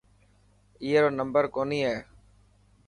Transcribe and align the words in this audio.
اي 0.81 0.89
رو 1.01 1.09
نمبر 1.19 1.43
ڪوني 1.55 1.79
هي. 1.87 1.97